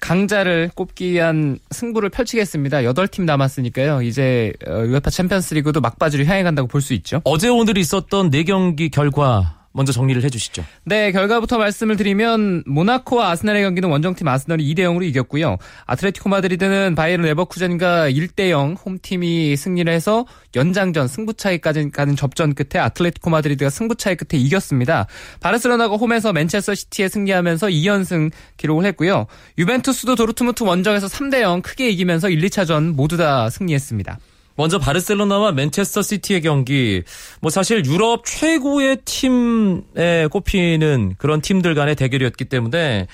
강자를 0.00 0.72
꼽기 0.74 1.12
위한 1.12 1.60
승부를 1.70 2.10
펼치겠습니다. 2.10 2.78
8팀 2.82 3.22
남았으니까요. 3.22 4.02
이제 4.02 4.52
UEFA 4.66 5.10
챔피언스 5.10 5.54
리그도 5.54 5.80
막바지로 5.80 6.24
향해 6.24 6.42
간다고 6.42 6.66
볼 6.66 6.80
수 6.82 6.92
있죠. 6.94 7.20
어제 7.22 7.48
오늘 7.48 7.78
있었던 7.78 8.30
4경기 8.32 8.90
결과 8.90 9.61
먼저 9.72 9.92
정리를 9.92 10.22
해주시죠. 10.22 10.64
네, 10.84 11.12
결과부터 11.12 11.58
말씀을 11.58 11.96
드리면 11.96 12.64
모나코와 12.66 13.30
아스날의 13.30 13.62
경기는 13.62 13.88
원정팀 13.88 14.28
아스날이 14.28 14.74
2대 14.74 14.80
0으로 14.80 15.02
이겼고요. 15.04 15.56
아틀레티코 15.86 16.28
마드리드는 16.28 16.94
바이어 16.94 17.24
레버쿠젠과 17.24 18.10
1대 18.10 18.50
0 18.50 18.74
홈팀이 18.74 19.56
승리를 19.56 19.90
해서 19.92 20.26
연장전 20.54 21.08
승부차기까지 21.08 21.90
가는 21.90 22.16
접전 22.16 22.54
끝에 22.54 22.82
아틀레티코 22.82 23.30
마드리드가 23.30 23.70
승부차기 23.70 24.14
끝에 24.14 24.40
이겼습니다. 24.40 25.06
바르셀로나가 25.40 25.96
홈에서 25.96 26.32
맨체스터 26.32 26.74
시티에 26.74 27.08
승리하면서 27.08 27.68
2연승 27.68 28.30
기록을 28.56 28.84
했고요. 28.86 29.26
유벤투스도 29.58 30.16
도르트무트 30.16 30.64
원정에서 30.64 31.06
3대 31.06 31.40
0 31.40 31.62
크게 31.62 31.88
이기면서 31.90 32.28
1, 32.28 32.40
2차전 32.42 32.94
모두 32.94 33.16
다 33.16 33.48
승리했습니다. 33.48 34.18
먼저 34.56 34.78
바르셀로나와 34.78 35.52
맨체스터 35.52 36.02
시티의 36.02 36.42
경기. 36.42 37.02
뭐 37.40 37.50
사실 37.50 37.84
유럽 37.86 38.24
최고의 38.24 38.98
팀에 39.04 40.26
꼽히는 40.30 41.14
그런 41.18 41.40
팀들 41.40 41.74
간의 41.74 41.96
대결이었기 41.96 42.44
때문에 42.46 43.06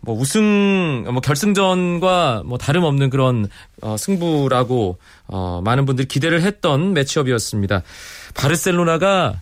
뭐 0.00 0.14
우승 0.14 1.04
뭐 1.10 1.20
결승전과 1.20 2.42
뭐 2.44 2.58
다름없는 2.58 3.10
그런 3.10 3.48
어 3.80 3.96
승부라고 3.96 4.98
어 5.26 5.62
많은 5.64 5.86
분들이 5.86 6.06
기대를 6.06 6.42
했던 6.42 6.92
매치업이었습니다. 6.92 7.82
바르셀로나가 8.34 9.40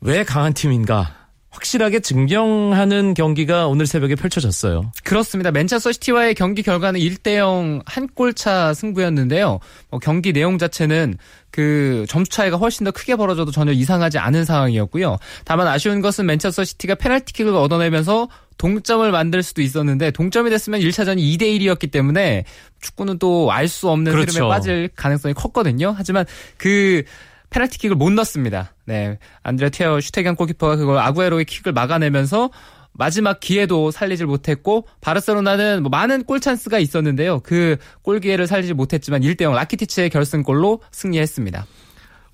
왜 0.00 0.24
강한 0.24 0.54
팀인가? 0.54 1.17
확실하게 1.58 2.00
증명하는 2.00 3.14
경기가 3.14 3.66
오늘 3.66 3.86
새벽에 3.86 4.14
펼쳐졌어요. 4.14 4.92
그렇습니다. 5.02 5.50
맨체스터 5.50 5.90
시티와의 5.92 6.34
경기 6.34 6.62
결과는 6.62 7.00
1대 7.00 7.34
0 7.34 7.82
한 7.84 8.06
골차 8.14 8.74
승부였는데요. 8.74 9.58
뭐 9.90 10.00
경기 10.00 10.32
내용 10.32 10.58
자체는 10.58 11.18
그 11.50 12.04
점수 12.08 12.30
차이가 12.30 12.56
훨씬 12.56 12.84
더 12.84 12.90
크게 12.92 13.16
벌어져도 13.16 13.50
전혀 13.50 13.72
이상하지 13.72 14.18
않은 14.18 14.44
상황이었고요. 14.44 15.16
다만 15.44 15.66
아쉬운 15.66 16.00
것은 16.00 16.26
맨체스터 16.26 16.64
시티가 16.64 16.94
페널티킥을 16.96 17.54
얻어내면서 17.54 18.28
동점을 18.58 19.10
만들 19.10 19.42
수도 19.42 19.60
있었는데 19.62 20.10
동점이 20.12 20.50
됐으면 20.50 20.80
1차전이 20.80 21.18
2대 21.18 21.42
1이었기 21.42 21.90
때문에 21.90 22.44
축구는 22.80 23.18
또 23.18 23.50
알 23.50 23.66
수 23.68 23.88
없는 23.90 24.12
그렇죠. 24.12 24.32
흐름에 24.32 24.48
빠질 24.48 24.90
가능성이 24.94 25.34
컸거든요. 25.34 25.94
하지만 25.96 26.24
그 26.56 27.02
페널티킥을 27.50 27.96
못 27.96 28.10
넣습니다. 28.12 28.74
네. 28.84 29.18
안드레 29.42 29.70
테어 29.70 30.00
슈테겐 30.00 30.36
골키퍼가 30.36 30.76
그걸 30.76 30.98
아구에로의 30.98 31.44
킥을 31.44 31.72
막아내면서 31.72 32.50
마지막 32.92 33.38
기회도 33.38 33.90
살리질 33.92 34.26
못했고 34.26 34.86
바르셀로나는 35.00 35.82
뭐 35.82 35.90
많은 35.90 36.24
골 36.24 36.40
찬스가 36.40 36.78
있었는데요. 36.78 37.40
그 37.40 37.76
골 38.02 38.20
기회를 38.20 38.46
살리지 38.46 38.74
못했지만 38.74 39.20
1대0 39.22 39.52
라키티치의 39.54 40.10
결승골로 40.10 40.80
승리했습니다. 40.90 41.66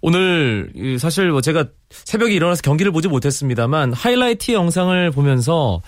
오늘 0.00 0.70
사실 0.98 1.30
뭐 1.30 1.40
제가 1.40 1.66
새벽에 1.90 2.34
일어나서 2.34 2.62
경기를 2.62 2.92
보지 2.92 3.08
못했습니다만 3.08 3.92
하이라이트 3.92 4.52
영상을 4.52 5.10
보면서 5.10 5.82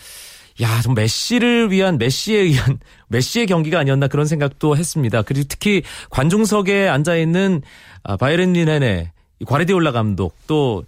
야, 0.62 0.80
좀 0.80 0.95
메시를 0.95 1.71
위한 1.71 1.99
메시에 1.99 2.38
의한 2.40 2.78
메시의 3.09 3.47
경기가 3.47 3.78
아니었나 3.78 4.09
그런 4.09 4.26
생각도 4.26 4.76
했습니다. 4.76 5.23
그리고 5.23 5.47
특히 5.49 5.83
관중석에 6.11 6.88
앉아 6.88 7.16
있는 7.16 7.62
아, 8.02 8.16
바이른 8.16 8.54
린헨의 8.54 9.11
과르디올라 9.45 9.93
감독 9.93 10.35
또 10.47 10.85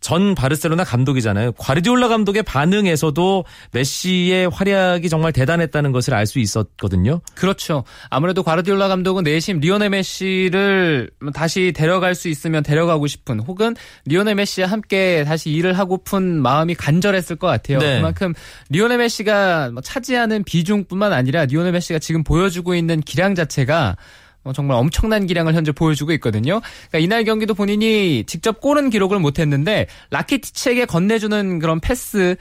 전 0.00 0.34
바르셀로나 0.34 0.84
감독이잖아요. 0.84 1.52
과르디올라 1.52 2.08
감독의 2.08 2.44
반응에서도 2.44 3.44
메시의 3.72 4.48
활약이 4.48 5.08
정말 5.08 5.32
대단했다는 5.32 5.92
것을 5.92 6.14
알 6.14 6.28
수 6.28 6.38
있었거든요. 6.38 7.22
그렇죠. 7.34 7.84
아무래도 8.10 8.42
과르디올라 8.42 8.88
감독은 8.88 9.24
내심 9.24 9.60
리오넬 9.60 9.88
메시를 9.88 11.10
다시 11.32 11.72
데려갈 11.74 12.14
수 12.14 12.28
있으면 12.28 12.62
데려가고 12.62 13.06
싶은 13.06 13.40
혹은 13.40 13.74
리오넬 14.04 14.34
메시와 14.34 14.68
함께 14.68 15.24
다시 15.24 15.50
일을 15.50 15.72
하고픈 15.78 16.42
마음이 16.42 16.74
간절했을 16.74 17.36
것 17.36 17.46
같아요. 17.46 17.78
네. 17.78 17.96
그만큼 17.96 18.34
리오넬 18.68 18.98
메시가 18.98 19.70
뭐 19.72 19.80
차지하는 19.80 20.44
비중뿐만 20.44 21.14
아니라 21.14 21.46
리오넬 21.46 21.72
메시가 21.72 21.98
지금 21.98 22.22
보여주고 22.22 22.74
있는 22.74 23.00
기량 23.00 23.34
자체가 23.34 23.96
어, 23.96 24.27
정말 24.52 24.76
엄청난 24.76 25.26
기량을 25.26 25.54
현재 25.54 25.72
보여주고 25.72 26.12
있거든요. 26.12 26.60
그러니까 26.90 26.98
이날 26.98 27.24
경기도 27.24 27.54
본인이 27.54 28.24
직접 28.26 28.60
골은 28.60 28.90
기록을 28.90 29.18
못했는데 29.18 29.86
라키티치에게 30.10 30.84
건네주는 30.86 31.58
그런 31.60 31.80
패스를 31.80 32.36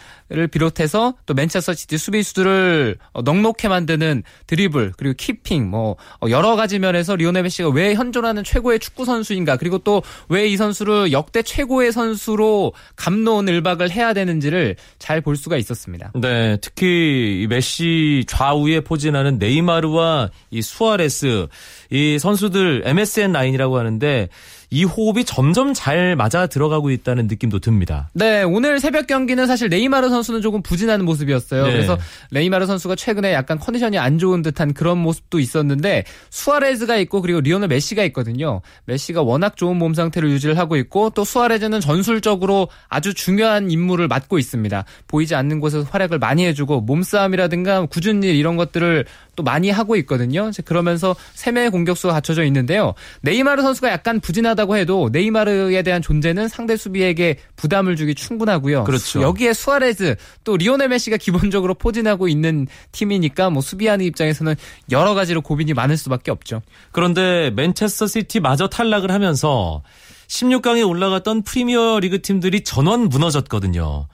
비롯해서 0.52 1.14
또 1.26 1.34
맨체스터 1.34 1.74
시티 1.74 1.98
수비수들을 1.98 2.98
어, 3.14 3.22
넉넉해 3.22 3.68
만드는 3.70 4.24
드리블 4.48 4.94
그리고 4.98 5.14
keeping 5.18 5.70
뭐 5.70 5.96
어, 6.22 6.28
여러 6.30 6.56
가지 6.56 6.80
면에서 6.80 7.16
리오넬 7.16 7.44
메시가 7.44 7.70
왜 7.70 7.94
현존하는 7.94 8.44
최고의 8.44 8.80
축구 8.80 9.06
선수인가 9.06 9.58
그리고 9.58 9.78
또 9.80 10.02
왜 10.30 10.48
이 10.48 10.56
선수를 10.56 11.12
역대 11.12 11.42
최고의 11.42 11.92
선수로 11.92 12.72
갑론을박을 12.96 13.92
해야 13.92 14.14
되는지를 14.14 14.76
잘 15.00 15.18
볼 15.22 15.36
수가 15.36 15.58
있었습니다. 15.58 16.12
네, 16.16 16.58
특히 16.62 17.48
메시 17.50 18.24
좌우에 18.28 18.82
포진하는 18.82 19.40
네이마르와 19.40 20.30
이 20.52 20.62
수아레스 20.62 21.48
이 21.90 22.20
선수들 22.20 22.84
MSN 22.86 23.32
라인이라고 23.34 23.78
하는데 23.78 24.30
이 24.70 24.84
호흡이 24.84 25.24
점점 25.24 25.74
잘 25.74 26.18
맞아 26.18 26.46
들어가고 26.48 26.92
있다는 26.92 27.28
느낌도 27.28 27.60
듭니다. 27.60 28.10
네, 28.14 28.44
오늘 28.44 28.80
새벽 28.80 29.08
경기는 29.08 29.48
사실 29.48 29.70
네이마르 29.70 30.10
선수는 30.10 30.42
조금 30.42 30.62
부진하는 30.62 31.06
모습이었어요. 31.06 31.66
네. 31.66 31.72
그래서 31.72 31.98
네이마르 32.32 32.66
선수가 32.66 32.96
최근에 32.96 33.34
약간 33.34 33.60
컨디션이 33.60 33.98
안 33.98 34.18
좋은 34.20 34.42
듯한 34.42 34.74
그런 34.74 34.98
모습도 34.98 35.40
있었는데 35.40 36.04
수아레즈가 36.30 36.98
있고 36.98 37.22
그리고 37.22 37.40
리오넬 37.40 37.70
메시가 37.70 38.04
있거든요. 38.06 38.62
메시가 38.86 39.22
워낙 39.22 39.56
좋은 39.56 39.78
몸 39.78 39.94
상태를 39.94 40.30
유지를 40.32 40.58
하고 40.58 40.76
있고 40.76 41.12
또 41.12 41.24
수아레즈는 41.24 41.80
전술적으로 41.80 42.68
아주 42.90 43.14
중요한 43.14 43.72
임무를 43.72 44.10
맡고 44.10 44.38
있습니다. 44.38 44.84
보이지 45.08 45.34
않는 45.36 45.62
곳에서 45.62 45.88
활약을 45.90 46.20
많이 46.20 46.46
해주고 46.46 46.82
몸싸움이라든가 46.82 47.86
굳은 47.86 48.24
일 48.24 48.36
이런 48.36 48.58
것들을 48.58 49.06
또 49.38 49.44
많이 49.44 49.70
하고 49.70 49.96
있거든요. 49.98 50.52
그러면서 50.66 51.16
세 51.36 51.52
명의 51.52 51.70
공격수가 51.70 52.12
갖춰져 52.14 52.44
있는데요. 52.46 52.96
네이마르 53.22 53.62
선수가 53.62 53.90
약간 53.92 54.20
부진하다 54.20 54.57
고 54.66 54.76
해도 54.76 55.10
네이마르에 55.12 55.82
대한 55.84 56.02
존재는 56.02 56.48
상대 56.48 56.76
수비에게 56.76 57.38
부담을 57.56 57.96
주기 57.96 58.16
충분하고요. 58.16 58.84
그렇죠. 58.84 59.22
여기에 59.22 59.54
수아레즈 59.54 60.16
또 60.44 60.58
리오넬 60.58 60.90
메시가 60.90 61.18
기본적으로 61.18 61.74
포진하고 61.74 62.28
있는 62.28 62.68
팀이니까 62.92 63.50
뭐 63.50 63.62
수비하는 63.62 64.06
입장에서는 64.06 64.56
여러 64.92 65.14
가지로 65.14 65.42
고민이 65.42 65.74
많을 65.74 65.98
수밖에 65.98 66.32
없죠. 66.32 66.62
그런데 66.92 67.52
맨체스터 67.52 68.08
시티 68.08 68.40
마저 68.40 68.68
탈락을 68.68 69.12
하면서 69.12 69.84
16강에 70.28 70.88
올라갔던 70.88 71.44
프리미어 71.44 72.00
리그 72.00 72.22
팀들이 72.22 72.64
전원 72.64 73.10
무너졌거든요. 73.10 74.08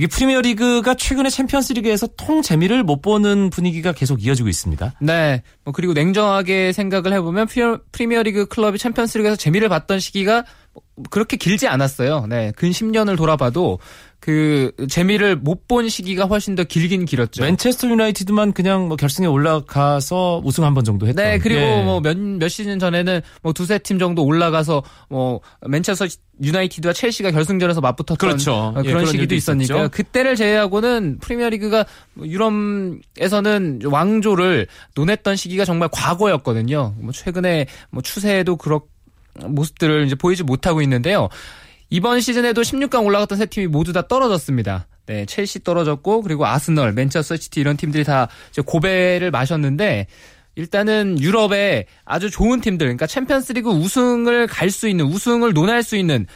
이게 0.00 0.06
프리미어 0.06 0.40
리그가 0.40 0.94
최근에 0.94 1.28
챔피언스 1.28 1.74
리그에서 1.74 2.06
통 2.16 2.40
재미를 2.40 2.82
못 2.82 3.02
보는 3.02 3.50
분위기가 3.50 3.92
계속 3.92 4.24
이어지고 4.24 4.48
있습니다. 4.48 4.94
네. 5.02 5.42
뭐 5.62 5.74
그리고 5.74 5.92
냉정하게 5.92 6.72
생각을 6.72 7.12
해보면 7.12 7.46
프리미어 7.92 8.22
리그 8.22 8.46
클럽이 8.46 8.78
챔피언스 8.78 9.18
리그에서 9.18 9.36
재미를 9.36 9.68
봤던 9.68 10.00
시기가 10.00 10.44
그렇게 11.10 11.36
길지 11.36 11.68
않았어요. 11.68 12.24
네. 12.30 12.50
근 12.56 12.70
10년을 12.70 13.18
돌아봐도 13.18 13.78
그 14.20 14.72
재미를 14.88 15.36
못 15.36 15.68
본 15.68 15.88
시기가 15.88 16.24
훨씬 16.24 16.54
더 16.54 16.64
길긴 16.64 17.04
길었죠. 17.04 17.42
맨체스터 17.42 17.88
유나이티드만 17.88 18.52
그냥 18.54 18.88
뭐 18.88 18.96
결승에 18.96 19.26
올라가서 19.26 20.40
우승 20.44 20.64
한 20.64 20.74
번 20.74 20.82
정도 20.84 21.06
했던. 21.06 21.24
네, 21.24 21.38
그리고 21.38 21.60
예. 21.60 21.82
뭐몇 21.84 22.16
몇 22.16 22.48
시즌 22.48 22.78
전에는 22.78 23.20
뭐 23.42 23.52
두세 23.52 23.78
팀 23.78 23.98
정도 23.98 24.24
올라가서 24.24 24.82
뭐 25.10 25.40
맨체스터 25.68 26.06
유나이티드와 26.42 26.92
첼시가 26.92 27.30
결승전에서 27.30 27.80
맞붙었던 27.80 28.16
그렇죠. 28.16 28.52
어, 28.52 28.74
예, 28.78 28.82
그런 28.82 29.02
그런 29.02 29.06
시기도 29.06 29.34
있었니까 29.34 29.74
있었죠. 29.74 29.90
그때를 29.90 30.36
제외하고는 30.36 31.18
프리미어리그가 31.20 31.84
뭐 32.14 32.26
유럽에서는 32.26 33.80
왕조를 33.84 34.66
논했던 34.94 35.36
시기가 35.36 35.64
정말 35.64 35.88
과거였거든요. 35.92 36.94
뭐 36.98 37.12
최근에 37.12 37.66
뭐 37.90 38.02
추세에도 38.02 38.56
그런 38.56 38.80
모습들을 39.46 40.06
이제 40.06 40.14
보이지 40.14 40.42
못하고 40.42 40.82
있는데요. 40.82 41.28
이번 41.90 42.20
시즌에도 42.20 42.62
16강 42.62 43.04
올라갔던 43.04 43.38
세 43.38 43.46
팀이 43.46 43.66
모두 43.66 43.92
다 43.92 44.06
떨어졌습니다. 44.06 44.86
네, 45.06 45.26
첼시 45.26 45.64
떨어졌고 45.64 46.22
그리고 46.22 46.46
아스널, 46.46 46.92
맨체스터 46.92 47.36
시티 47.36 47.60
이런 47.60 47.76
팀들이 47.76 48.04
다 48.04 48.28
고배를 48.64 49.32
마셨는데 49.32 50.06
일단은 50.56 51.18
유럽의 51.20 51.86
아주 52.04 52.30
좋은 52.30 52.60
팀들, 52.60 52.86
그러니까 52.86 53.06
챔피언스리그 53.06 53.70
우승을 53.70 54.46
갈 54.46 54.70
수 54.70 54.88
있는 54.88 55.06
우승을 55.06 55.52
논할 55.52 55.82
수 55.82 55.96
있는 55.96 56.26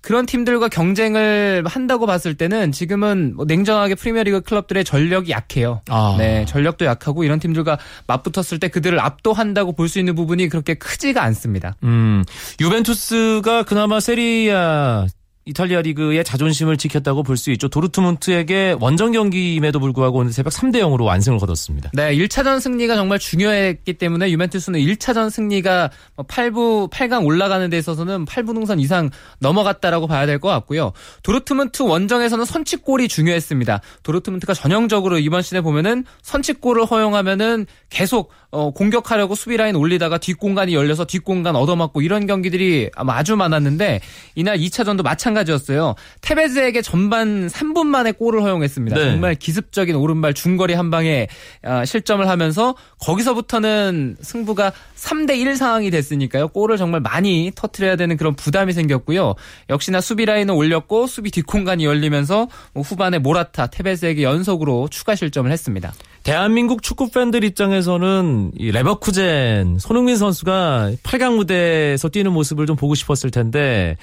그런 0.00 0.26
팀들과 0.26 0.68
경쟁을 0.68 1.64
한다고 1.66 2.06
봤을 2.06 2.34
때는 2.36 2.70
지금은 2.70 3.34
뭐 3.36 3.44
냉정하게 3.44 3.96
프리미어리그 3.96 4.42
클럽들의 4.42 4.84
전력이 4.84 5.32
약해요. 5.32 5.82
아. 5.90 6.14
네, 6.18 6.44
전력도 6.46 6.84
약하고 6.84 7.24
이런 7.24 7.40
팀들과 7.40 7.78
맞붙었을 8.06 8.60
때 8.60 8.68
그들을 8.68 8.98
압도한다고 9.00 9.72
볼 9.72 9.88
수 9.88 9.98
있는 9.98 10.14
부분이 10.14 10.48
그렇게 10.48 10.74
크지가 10.74 11.22
않습니다. 11.24 11.74
음, 11.82 12.24
유벤투스가 12.60 13.64
그나마 13.64 13.98
세리아 14.00 15.06
이탈리아 15.48 15.80
리그의 15.82 16.22
자존심을 16.24 16.76
지켰다고 16.76 17.22
볼 17.22 17.38
수 17.38 17.50
있죠. 17.52 17.68
도르트문트에게 17.68 18.76
원정 18.80 19.12
경기임에도 19.12 19.78
불구하고 19.80 20.18
오늘 20.18 20.32
새벽 20.32 20.52
3대 20.52 20.78
0으로 20.80 21.04
완승을 21.04 21.38
거뒀습니다. 21.38 21.90
네, 21.94 22.14
1차전 22.16 22.60
승리가 22.60 22.96
정말 22.96 23.18
중요했기 23.20 23.94
때문에 23.94 24.30
유벤투스는 24.32 24.80
1차전 24.80 25.30
승리가 25.30 25.90
8부 26.16 26.90
8강 26.90 27.24
올라가는 27.24 27.70
데 27.70 27.78
있어서는 27.78 28.24
8부 28.24 28.52
능선 28.54 28.80
이상 28.80 29.10
넘어갔다라고 29.38 30.06
봐야 30.08 30.26
될 30.26 30.38
것 30.38 30.48
같고요. 30.48 30.92
도르트문트 31.22 31.82
원정에서는 31.82 32.44
선취골이 32.44 33.08
중요했습니다. 33.08 33.80
도르트문트가 34.02 34.54
전형적으로 34.54 35.18
이번 35.18 35.42
시즌에 35.42 35.60
보면은 35.60 36.04
선취골을 36.22 36.84
허용하면은 36.86 37.66
계속 37.90 38.30
어, 38.50 38.70
공격하려고 38.70 39.34
수비 39.34 39.58
라인 39.58 39.76
올리다가 39.76 40.16
뒷공간이 40.16 40.74
열려서 40.74 41.04
뒷공간 41.04 41.54
얻어맞고 41.54 42.00
이런 42.00 42.26
경기들이 42.26 42.90
아마 42.94 43.16
아주 43.16 43.36
많았는데 43.36 44.00
이날 44.36 44.56
2차전도 44.58 45.02
마찬가지였어요. 45.02 45.94
테베즈에게 46.22 46.80
전반 46.80 47.48
3분 47.48 47.86
만에 47.86 48.12
골을 48.12 48.42
허용했습니다. 48.42 48.96
네. 48.96 49.04
정말 49.04 49.34
기습적인 49.34 49.94
오른발 49.96 50.32
중거리 50.32 50.72
한 50.72 50.90
방에 50.90 51.28
아, 51.62 51.84
실점을 51.84 52.26
하면서 52.26 52.74
거기서부터는 53.00 54.16
승부가 54.22 54.72
3대 54.96 55.36
1 55.38 55.56
상황이 55.56 55.90
됐으니까요. 55.90 56.48
골을 56.48 56.78
정말 56.78 57.00
많이 57.00 57.52
터트려야 57.54 57.96
되는 57.96 58.16
그런 58.16 58.34
부담이 58.34 58.72
생겼고요. 58.72 59.34
역시나 59.68 60.00
수비 60.00 60.24
라인을 60.24 60.54
올렸고 60.54 61.06
수비 61.06 61.30
뒷공간이 61.30 61.84
열리면서 61.84 62.48
뭐 62.72 62.82
후반에 62.82 63.18
모라타, 63.18 63.66
테베즈에게 63.66 64.22
연속으로 64.22 64.88
추가 64.90 65.14
실점을 65.14 65.50
했습니다. 65.50 65.92
대한민국 66.28 66.82
축구 66.82 67.10
팬들 67.10 67.42
입장에서는 67.42 68.52
이 68.54 68.70
레버쿠젠 68.70 69.78
손흥민 69.78 70.18
선수가 70.18 70.90
8강 71.02 71.36
무대에서 71.36 72.10
뛰는 72.10 72.32
모습을 72.34 72.66
좀 72.66 72.76
보고 72.76 72.94
싶었을 72.94 73.30
텐데 73.30 73.96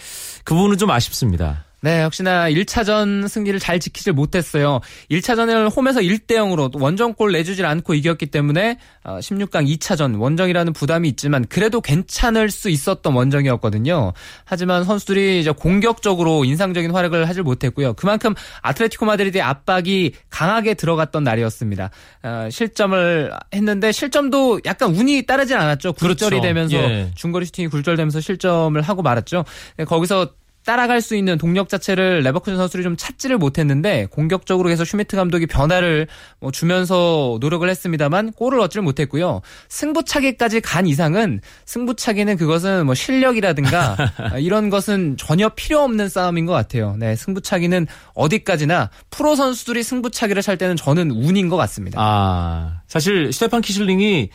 그 0.43 0.55
부분은 0.55 0.79
좀 0.79 0.89
아쉽습니다. 0.89 1.65
네, 1.85 2.01
역시나 2.01 2.49
1차전 2.49 3.27
승리를 3.27 3.59
잘 3.59 3.79
지키질 3.79 4.13
못했어요. 4.13 4.79
1차전을 5.11 5.69
홈에서 5.77 5.99
1대 5.99 6.31
0으로 6.31 6.75
원정골 6.81 7.31
내주질 7.31 7.63
않고 7.63 7.93
이겼기 7.93 8.25
때문에 8.25 8.79
16강 9.03 9.71
2차전 9.77 10.19
원정이라는 10.19 10.73
부담이 10.73 11.07
있지만 11.09 11.45
그래도 11.47 11.81
괜찮을 11.81 12.49
수 12.49 12.71
있었던 12.71 13.13
원정이었거든요. 13.13 14.13
하지만 14.45 14.83
선수들이 14.83 15.39
이제 15.39 15.51
공격적으로 15.51 16.43
인상적인 16.43 16.89
활약을 16.89 17.29
하질 17.29 17.43
못했고요. 17.43 17.93
그만큼 17.93 18.33
아틀레티코 18.63 19.05
마드리드의 19.05 19.43
압박이 19.43 20.13
강하게 20.31 20.73
들어갔던 20.73 21.23
날이었습니다. 21.23 21.91
어, 22.23 22.47
실점을 22.49 23.31
했는데 23.53 23.91
실점도 23.91 24.61
약간 24.65 24.89
운이 24.95 25.27
따르질 25.27 25.55
않았죠. 25.55 25.93
굴절이 25.93 26.37
그렇죠. 26.37 26.41
되면서 26.41 26.77
예. 26.77 27.11
중거리 27.13 27.45
슈팅이 27.45 27.67
굴절되면서 27.67 28.21
실점을 28.21 28.81
하고 28.81 29.03
말았죠. 29.03 29.45
거기서 29.85 30.31
따라갈 30.65 30.99
수 31.01 31.15
있는 31.15 31.37
동력 31.37 31.69
자체를 31.69 32.21
레버쿠젠 32.21 32.57
선수들이 32.57 32.83
좀 32.83 32.97
찾지를 32.97 33.37
못했는데 33.37 34.07
공격적으로 34.07 34.69
계속 34.69 34.85
슈미트 34.85 35.15
감독이 35.15 35.45
변화를 35.45 36.07
뭐 36.39 36.51
주면서 36.51 37.37
노력을 37.39 37.67
했습니다만 37.69 38.33
골을 38.33 38.59
얻지를 38.59 38.83
못했고요. 38.83 39.41
승부차기까지 39.69 40.61
간 40.61 40.87
이상은 40.87 41.39
승부차기는 41.65 42.37
그것은 42.37 42.85
뭐 42.87 42.95
실력이라든가 42.95 43.95
이런 44.39 44.69
것은 44.69 45.17
전혀 45.17 45.49
필요 45.49 45.81
없는 45.81 46.09
싸움인 46.09 46.45
것 46.45 46.53
같아요. 46.53 46.95
네, 46.97 47.15
승부차기는 47.15 47.85
어디까지나 48.15 48.89
프로 49.11 49.35
선수들이 49.35 49.83
승부차기를 49.83 50.41
찰 50.41 50.57
때는 50.57 50.75
저는 50.75 51.11
운인 51.11 51.47
것 51.47 51.57
같습니다. 51.57 51.99
아, 52.01 52.81
사실 52.87 53.31
스테판 53.31 53.61
키실링이 53.61 54.29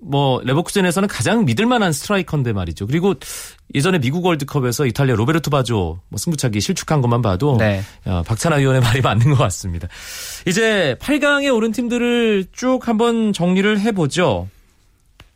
뭐 0.00 0.40
레버쿠젠에서는 0.44 1.08
가장 1.08 1.44
믿을 1.44 1.66
만한 1.66 1.92
스트라이커인데 1.92 2.52
말이죠. 2.52 2.86
그리고 2.86 3.14
예전에 3.74 3.98
미국 3.98 4.24
월드컵에서 4.24 4.86
이탈리아 4.86 5.14
로베르토 5.14 5.50
바조 5.50 6.00
뭐 6.08 6.18
승부차기 6.18 6.60
실축한 6.60 7.00
것만 7.00 7.22
봐도 7.22 7.56
네. 7.58 7.82
야, 8.06 8.22
박찬하 8.26 8.58
위원의 8.58 8.80
말이 8.80 9.00
맞는 9.00 9.30
것 9.30 9.36
같습니다. 9.36 9.88
이제 10.46 10.96
8강에 11.00 11.54
오른 11.54 11.72
팀들을 11.72 12.46
쭉 12.52 12.86
한번 12.86 13.32
정리를 13.32 13.80
해보죠. 13.80 14.48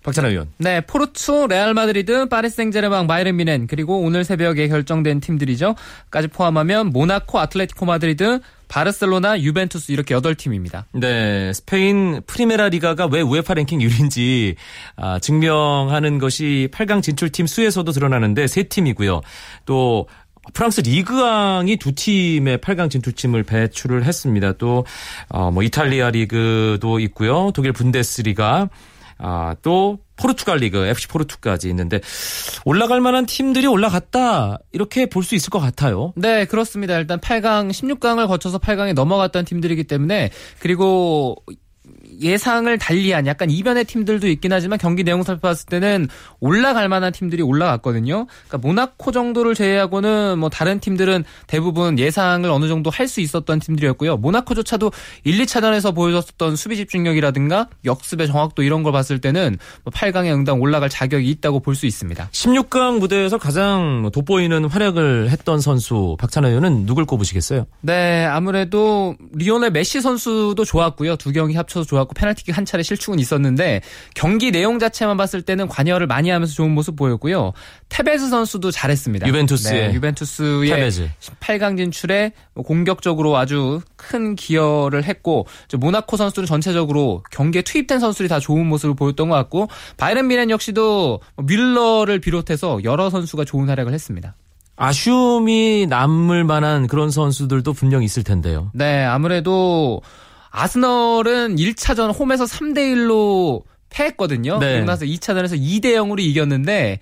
박찬하 0.03 0.31
위원. 0.31 0.49
네, 0.59 0.81
포르투, 0.81 1.47
레알 1.49 1.75
마드리드, 1.75 2.29
파리 2.29 2.51
생제르맹, 2.51 3.07
바이에른 3.07 3.37
미넨 3.37 3.69
그리고 3.69 4.01
오늘 4.01 4.25
새벽에 4.25 4.67
결정된 4.67 5.21
팀들이죠. 5.21 5.77
까지 6.11 6.27
포함하면 6.29 6.89
모나코, 6.91 7.39
아틀레티코 7.39 7.87
마드리드, 7.87 8.41
바르셀로나, 8.73 9.43
유벤투스 9.43 9.93
이렇게 9.93 10.15
8팀입니다. 10.15 10.85
네, 10.95 11.53
스페인 11.53 12.23
프리메라 12.27 12.71
리가가 12.71 13.05
왜 13.05 13.21
UEFA 13.21 13.53
랭킹 13.53 13.81
1위인지 13.81 14.55
아, 14.97 15.19
증명하는 15.19 16.19
것이 16.19 16.71
8강 16.73 17.03
진출팀 17.03 17.47
수에서도 17.47 17.93
드러나는데 17.93 18.47
세 18.47 18.63
팀이고요. 18.63 19.21
또 19.67 20.09
프랑스 20.55 20.81
리그왕이 20.81 21.77
두 21.77 21.95
팀의 21.95 22.59
8강 22.59 22.91
진출팀을 22.91 23.43
배출을 23.43 24.05
했습니다. 24.05 24.53
또 24.53 24.87
어, 25.29 25.51
뭐 25.51 25.63
이탈리아 25.63 26.09
리그도 26.09 26.99
있고요. 26.99 27.51
독일 27.55 27.73
분데스리가 27.73 28.71
아, 29.25 29.55
또 29.63 29.99
포르투갈 30.17 30.59
리그 30.59 30.85
FC 30.85 31.07
포르투까지 31.09 31.69
있는데 31.71 32.01
올라갈 32.65 33.01
만한 33.01 33.25
팀들이 33.25 33.67
올라갔다 33.69 34.59
이렇게 34.73 35.07
볼 35.07 35.23
수 35.23 35.37
있을 35.37 35.51
것 35.51 35.61
같아요. 35.61 36.13
네, 36.17 36.45
그렇습니다. 36.45 36.99
일단 36.99 37.21
8강, 37.21 37.71
16강을 37.71 38.27
거쳐서 38.27 38.59
8강에 38.59 38.93
넘어갔던 38.95 39.45
팀들이기 39.45 39.85
때문에 39.85 40.31
그리고 40.59 41.37
예상을 42.21 42.77
달리한 42.79 43.27
약간 43.27 43.51
이변의 43.51 43.85
팀들도 43.85 44.29
있긴 44.29 44.53
하지만 44.53 44.79
경기 44.79 45.05
내용 45.05 45.23
살펴봤을 45.23 45.67
때는 45.67 46.09
올라갈 46.41 46.89
만한 46.89 47.13
팀들이 47.13 47.43
올라갔거든요. 47.43 48.27
그러니까 48.49 48.59
모나코 48.59 49.13
정도를 49.13 49.55
제외하고는 49.55 50.39
뭐 50.39 50.49
다른 50.49 50.81
팀들은 50.81 51.25
대부분 51.47 51.99
예상을 51.99 52.49
어느 52.51 52.69
정도 52.69 52.91
할 52.91 53.03
수 53.13 53.21
있었던 53.21 53.59
팀들이었고요. 53.59 54.17
모나코조차도 54.17 54.91
1, 55.25 55.39
2차전에서 55.45 55.95
보여줬었던 55.95 56.57
수비 56.57 56.77
집중력이라든가 56.77 57.69
역습의 57.85 58.27
정확도 58.27 58.63
이런 58.63 58.83
걸 58.83 58.93
봤을 58.93 59.21
때는 59.21 59.59
8강에 59.85 60.29
뭐 60.31 60.35
응당 60.35 60.61
올라갈 60.61 60.89
자격이 60.89 61.29
있다고 61.29 61.61
볼 61.61 61.75
수 61.75 61.85
있습니다. 61.87 62.29
16강 62.33 63.01
무대에서 63.01 63.39
가장 63.39 64.11
돋보이는 64.13 64.67
활약을 64.67 65.31
했던 65.31 65.61
선수 65.61 66.17
박찬호 66.21 66.49
의원은 66.49 66.87
누굴 66.87 67.05
꼽으시겠어요? 67.07 67.67
네, 67.81 68.25
아무래도 68.25 69.17
리오넬 69.33 69.71
메시 69.73 70.01
선수도 70.01 70.65
좋았고요. 70.65 71.17
두 71.17 71.33
경기 71.33 71.55
합쳐 71.57 71.82
서 71.83 71.89
좋았고 71.89 72.15
페널티킥 72.15 72.57
한 72.57 72.65
차례 72.65 72.83
실축은 72.83 73.19
있었는데 73.19 73.81
경기 74.15 74.51
내용 74.51 74.79
자체만 74.79 75.17
봤을 75.17 75.43
때는 75.43 75.69
관여를 75.69 76.07
많이 76.07 76.31
하면서 76.31 76.55
좋은 76.55 76.71
모습 76.71 76.97
보였고요. 76.97 77.53
테베즈 77.89 78.29
선수도 78.29 78.71
잘했습니다. 78.71 79.27
유벤투스의 79.27 79.89
네, 79.89 79.95
유벤투스의 79.95 80.71
테베즈. 80.71 81.09
8강 81.41 81.77
진출에 81.77 82.33
공격적으로 82.55 83.37
아주 83.37 83.81
큰 83.97 84.35
기여를 84.35 85.05
했고 85.05 85.47
모나코 85.77 86.17
선수들은 86.17 86.47
전체적으로 86.47 87.23
경기에 87.31 87.63
투입된 87.63 88.01
선수들이 88.01 88.29
다 88.29 88.41
좋은 88.41 88.67
모습을 88.67 88.95
보였던 88.95 89.29
것 89.29 89.35
같고 89.35 89.69
바이른 89.97 90.29
미넨 90.29 90.51
역시도 90.51 91.21
뮬러를 91.37 92.21
비롯해서 92.21 92.81
여러 92.85 93.11
선수가 93.11 93.45
좋은 93.45 93.69
활약을 93.69 93.93
했습니다. 93.93 94.35
아쉬움이 94.77 95.87
남을 95.89 96.45
만한 96.45 96.87
그런 96.87 97.11
선수들도 97.11 97.73
분명 97.73 98.03
있을 98.03 98.25
텐데요. 98.25 98.71
네, 98.75 99.05
아무래도 99.05 100.01
아스널은 100.53 101.57
1차전 101.57 102.17
홈에서 102.17 102.45
3대 102.45 102.79
1로 102.95 103.63
패했거든요. 103.91 104.59
네. 104.59 104.75
그리고 104.75 104.87
나서 104.87 105.05
2차전에서 105.05 105.61
2대 105.61 105.95
0으로 105.95 106.21
이겼는데 106.21 107.01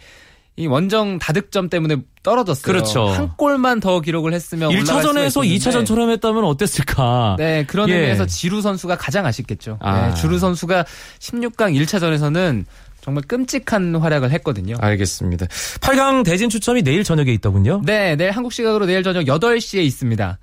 이 0.56 0.66
원정 0.66 1.18
다득점 1.18 1.68
때문에 1.68 1.96
떨어졌어요. 2.22 2.72
그렇죠. 2.72 3.06
한 3.06 3.30
골만 3.36 3.80
더 3.80 4.00
기록을 4.00 4.32
했으면 4.32 4.70
1차전에서 4.70 5.42
2차전처럼 5.42 6.10
했다면 6.10 6.44
어땠을까? 6.44 7.36
네, 7.38 7.64
그런 7.66 7.88
예. 7.88 7.94
의미에서 7.94 8.26
지루 8.26 8.60
선수가 8.60 8.96
가장 8.96 9.26
아쉽겠죠. 9.26 9.78
아. 9.80 10.08
네, 10.08 10.14
주루 10.14 10.38
선수가 10.38 10.84
16강 11.18 11.80
1차전에서는 11.80 12.64
정말 13.00 13.24
끔찍한 13.26 13.96
활약을 13.96 14.30
했거든요. 14.32 14.76
알겠습니다. 14.78 15.46
8강 15.46 16.24
대진 16.24 16.50
추첨이 16.50 16.82
내일 16.82 17.04
저녁에 17.04 17.32
있더군요. 17.32 17.80
네, 17.84 18.14
내일 18.16 18.32
한국 18.32 18.52
시각으로 18.52 18.84
내일 18.84 19.02
저녁 19.02 19.24
8시에 19.24 19.82
있습니다. 19.82 20.38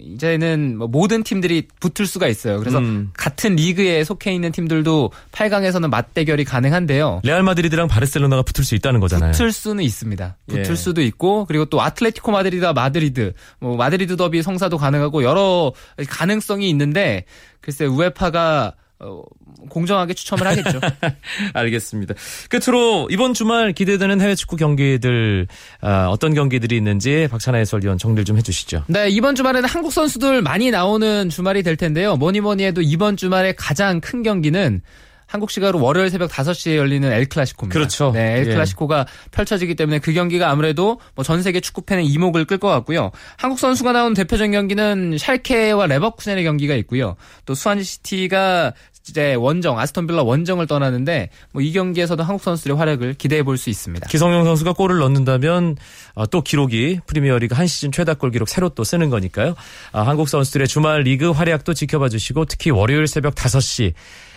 이제는 0.00 0.76
뭐 0.78 0.86
모든 0.86 1.22
팀들이 1.22 1.68
붙을 1.80 2.06
수가 2.06 2.28
있어요. 2.28 2.58
그래서 2.58 2.78
음. 2.78 3.10
같은 3.14 3.56
리그에 3.56 4.04
속해 4.04 4.32
있는 4.32 4.52
팀들도 4.52 5.10
8강에서는 5.32 5.88
맞대결이 5.88 6.44
가능한데요. 6.44 7.20
레알 7.24 7.42
마드리드랑 7.42 7.88
바르셀로나가 7.88 8.42
붙을 8.42 8.64
수 8.64 8.74
있다는 8.74 9.00
거잖아요. 9.00 9.32
붙을 9.32 9.52
수는 9.52 9.84
있습니다. 9.84 10.36
붙을 10.46 10.70
예. 10.70 10.74
수도 10.74 11.02
있고 11.02 11.44
그리고 11.46 11.64
또 11.66 11.82
아틀레티코 11.82 12.32
마드리드와 12.32 12.72
마드리드, 12.72 13.32
뭐 13.60 13.76
마드리드 13.76 14.16
더비 14.16 14.42
성사도 14.42 14.78
가능하고 14.78 15.22
여러 15.22 15.72
가능성이 16.08 16.68
있는데 16.70 17.24
글쎄 17.60 17.86
우에파가 17.86 18.74
어, 19.00 19.22
공정하게 19.70 20.14
추첨을 20.14 20.46
하겠죠. 20.46 20.80
알겠습니다. 21.52 22.14
끝으로 22.48 23.08
이번 23.10 23.34
주말 23.34 23.72
기대되는 23.72 24.20
해외 24.20 24.34
축구 24.34 24.56
경기들 24.56 25.46
아, 25.80 26.08
어떤 26.08 26.34
경기들이 26.34 26.76
있는지 26.76 27.28
박찬하 27.30 27.58
해설위원 27.58 27.98
정리를 27.98 28.24
좀 28.24 28.36
해주시죠. 28.38 28.84
네, 28.86 29.08
이번 29.08 29.34
주말에는 29.34 29.68
한국 29.68 29.92
선수들 29.92 30.42
많이 30.42 30.70
나오는 30.70 31.28
주말이 31.28 31.62
될 31.62 31.76
텐데요. 31.76 32.16
뭐니 32.16 32.40
뭐니 32.40 32.64
해도 32.64 32.82
이번 32.82 33.16
주말에 33.16 33.54
가장 33.56 34.00
큰 34.00 34.22
경기는 34.22 34.80
한국 35.26 35.50
시각으로 35.50 35.82
월요일 35.82 36.10
새벽 36.10 36.30
5시에 36.30 36.76
열리는 36.76 37.10
엘 37.10 37.26
클라시코입니다. 37.26 37.72
그렇죠. 37.78 38.12
네, 38.12 38.38
엘 38.38 38.46
예. 38.46 38.52
클라시코가 38.52 39.06
펼쳐지기 39.30 39.74
때문에 39.74 39.98
그 39.98 40.12
경기가 40.12 40.50
아무래도 40.50 41.00
뭐 41.14 41.24
전 41.24 41.42
세계 41.42 41.60
축구 41.60 41.82
팬의 41.82 42.06
이목을 42.06 42.44
끌 42.44 42.58
것 42.58 42.68
같고요. 42.68 43.10
한국 43.36 43.58
선수가 43.58 43.92
나온 43.92 44.14
대표적인 44.14 44.52
경기는 44.52 45.16
샬케와 45.18 45.86
레버쿠젠의 45.86 46.44
경기가 46.44 46.74
있고요. 46.76 47.16
또 47.46 47.54
스완지 47.54 48.23
시티가 48.23 48.74
이제 49.08 49.34
원정 49.34 49.78
아스톤 49.78 50.06
빌라 50.06 50.22
원정을 50.22 50.66
떠나는데 50.66 51.28
뭐 51.52 51.62
이 51.62 51.72
경기에서도 51.72 52.22
한국 52.22 52.42
선수들의 52.42 52.76
활약을 52.76 53.14
기대해 53.14 53.42
볼 53.42 53.56
수 53.58 53.70
있습니다. 53.70 54.06
기성용 54.08 54.44
선수가 54.44 54.72
골을 54.74 54.98
넣는다면 54.98 55.76
아, 56.14 56.26
또 56.26 56.40
기록이 56.42 57.00
프리미어리그 57.06 57.54
한 57.54 57.66
시즌 57.66 57.92
최다 57.92 58.14
골 58.14 58.30
기록 58.30 58.48
새로 58.48 58.68
또 58.70 58.82
쓰는 58.84 59.10
거니까요. 59.10 59.54
아, 59.92 60.02
한국 60.02 60.28
선수들의 60.28 60.66
주말 60.68 61.02
리그 61.02 61.30
활약도 61.30 61.74
지켜봐 61.74 62.08
주시고 62.08 62.46
특히 62.46 62.70
월요일 62.70 63.06
새벽 63.06 63.34
5시 63.34 63.92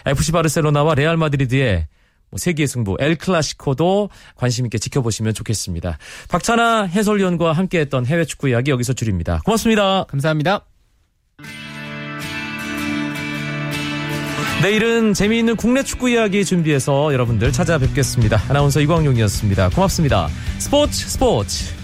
FC 0.06 0.32
바르셀로나와 0.32 0.96
레알 0.96 1.18
마드리드의 1.18 1.88
뭐 2.30 2.38
세기의 2.38 2.68
승부 2.68 2.98
엘 3.00 3.16
클라시코도 3.16 4.10
관심 4.36 4.66
있게 4.66 4.78
지켜보시면 4.78 5.34
좋겠습니다. 5.34 5.98
박찬아 6.30 6.84
해설위원과 6.84 7.54
함께했던 7.54 8.06
해외 8.06 8.26
축구 8.26 8.50
이야기 8.50 8.72
여기서 8.72 8.92
줄입니다. 8.94 9.40
고맙습니다. 9.46 10.04
감사합니다. 10.06 10.66
내일은 14.62 15.14
재미있는 15.14 15.56
국내 15.56 15.84
축구 15.84 16.10
이야기 16.10 16.44
준비해서 16.44 17.14
여러분들 17.14 17.52
찾아뵙겠습니다. 17.52 18.42
아나운서 18.50 18.80
이광용이었습니다. 18.82 19.70
고맙습니다. 19.70 20.30
스포츠 20.58 21.08
스포츠 21.08 21.77